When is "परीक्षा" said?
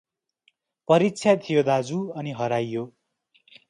0.89-1.35